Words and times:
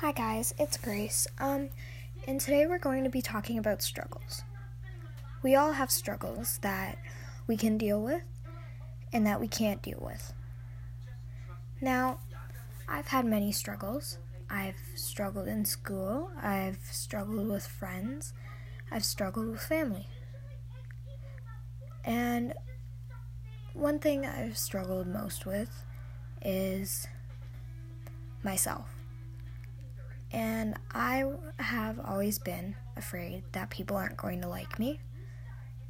Hi 0.00 0.12
guys, 0.12 0.52
it's 0.58 0.76
Grace. 0.76 1.26
Um, 1.38 1.70
and 2.26 2.38
today 2.38 2.66
we're 2.66 2.78
going 2.78 3.04
to 3.04 3.08
be 3.08 3.22
talking 3.22 3.56
about 3.56 3.80
struggles. 3.80 4.42
We 5.42 5.54
all 5.54 5.72
have 5.72 5.90
struggles 5.90 6.58
that 6.60 6.98
we 7.46 7.56
can 7.56 7.78
deal 7.78 8.02
with 8.02 8.20
and 9.10 9.26
that 9.26 9.40
we 9.40 9.48
can't 9.48 9.80
deal 9.80 9.98
with. 9.98 10.34
Now, 11.80 12.18
I've 12.86 13.06
had 13.06 13.24
many 13.24 13.52
struggles. 13.52 14.18
I've 14.50 14.76
struggled 14.96 15.48
in 15.48 15.64
school, 15.64 16.30
I've 16.42 16.84
struggled 16.90 17.48
with 17.48 17.66
friends, 17.66 18.34
I've 18.92 19.04
struggled 19.04 19.48
with 19.48 19.62
family. 19.62 20.08
And 22.04 22.52
one 23.72 23.98
thing 23.98 24.26
I've 24.26 24.58
struggled 24.58 25.06
most 25.06 25.46
with 25.46 25.84
is 26.42 27.08
myself. 28.42 28.95
And 30.32 30.76
I 30.92 31.24
have 31.58 32.00
always 32.00 32.38
been 32.38 32.76
afraid 32.96 33.44
that 33.52 33.70
people 33.70 33.96
aren't 33.96 34.16
going 34.16 34.42
to 34.42 34.48
like 34.48 34.78
me 34.78 35.00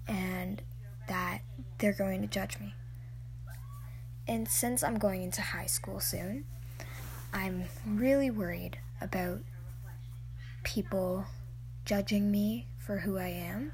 and 0.06 0.62
that 1.08 1.40
they're 1.78 1.92
going 1.92 2.20
to 2.22 2.28
judge 2.28 2.58
me. 2.60 2.74
And 4.28 4.48
since 4.48 4.82
I'm 4.82 4.98
going 4.98 5.22
into 5.22 5.40
high 5.40 5.66
school 5.66 6.00
soon, 6.00 6.44
I'm 7.32 7.64
really 7.86 8.30
worried 8.30 8.78
about 9.00 9.40
people 10.64 11.26
judging 11.84 12.30
me 12.30 12.66
for 12.78 12.98
who 12.98 13.18
I 13.18 13.28
am 13.28 13.72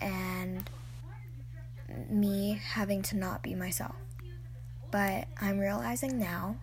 and 0.00 0.68
me 2.10 2.60
having 2.62 3.02
to 3.02 3.16
not 3.16 3.42
be 3.42 3.54
myself. 3.54 3.96
But 4.90 5.28
I'm 5.40 5.58
realizing 5.58 6.18
now 6.18 6.56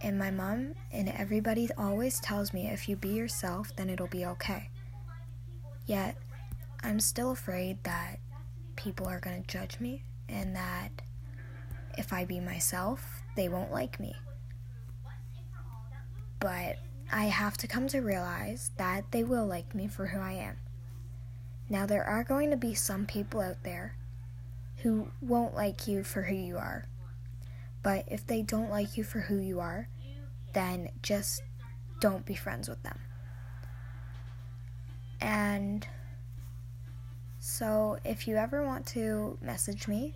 and 0.00 0.18
my 0.18 0.30
mom 0.30 0.74
and 0.92 1.08
everybody 1.08 1.68
always 1.78 2.20
tells 2.20 2.52
me 2.52 2.68
if 2.68 2.88
you 2.88 2.96
be 2.96 3.10
yourself, 3.10 3.74
then 3.76 3.88
it'll 3.88 4.06
be 4.06 4.26
okay. 4.26 4.70
Yet, 5.86 6.16
I'm 6.82 7.00
still 7.00 7.30
afraid 7.30 7.82
that 7.84 8.18
people 8.76 9.06
are 9.06 9.20
going 9.20 9.42
to 9.42 9.48
judge 9.48 9.80
me 9.80 10.02
and 10.28 10.54
that 10.54 10.90
if 11.96 12.12
I 12.12 12.24
be 12.24 12.40
myself, 12.40 13.22
they 13.36 13.48
won't 13.48 13.72
like 13.72 13.98
me. 13.98 14.14
But 16.40 16.76
I 17.10 17.24
have 17.24 17.56
to 17.58 17.66
come 17.66 17.88
to 17.88 18.00
realize 18.00 18.72
that 18.76 19.10
they 19.12 19.24
will 19.24 19.46
like 19.46 19.74
me 19.74 19.88
for 19.88 20.08
who 20.08 20.18
I 20.18 20.32
am. 20.32 20.56
Now, 21.68 21.86
there 21.86 22.04
are 22.04 22.22
going 22.22 22.50
to 22.50 22.56
be 22.56 22.74
some 22.74 23.06
people 23.06 23.40
out 23.40 23.62
there 23.62 23.96
who 24.82 25.08
won't 25.20 25.54
like 25.54 25.88
you 25.88 26.04
for 26.04 26.22
who 26.22 26.34
you 26.34 26.58
are 26.58 26.86
but 27.82 28.04
if 28.08 28.26
they 28.26 28.42
don't 28.42 28.70
like 28.70 28.96
you 28.96 29.04
for 29.04 29.20
who 29.20 29.38
you 29.38 29.60
are, 29.60 29.88
then 30.52 30.88
just 31.02 31.42
don't 32.00 32.24
be 32.24 32.34
friends 32.34 32.68
with 32.68 32.82
them. 32.82 32.98
And 35.20 35.86
so 37.38 37.98
if 38.04 38.26
you 38.26 38.36
ever 38.36 38.64
want 38.64 38.86
to 38.88 39.38
message 39.40 39.88
me, 39.88 40.14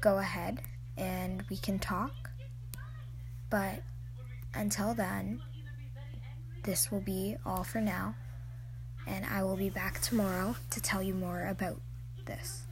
go 0.00 0.18
ahead 0.18 0.60
and 0.96 1.42
we 1.48 1.56
can 1.56 1.78
talk. 1.78 2.30
But 3.50 3.82
until 4.54 4.94
then, 4.94 5.40
this 6.64 6.90
will 6.90 7.00
be 7.00 7.36
all 7.46 7.62
for 7.62 7.80
now, 7.80 8.16
and 9.06 9.24
I 9.24 9.44
will 9.44 9.56
be 9.56 9.70
back 9.70 10.00
tomorrow 10.00 10.56
to 10.70 10.80
tell 10.80 11.02
you 11.02 11.14
more 11.14 11.46
about 11.46 11.80
this. 12.24 12.64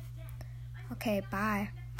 Okay, 0.93 1.23
bye. 1.31 1.71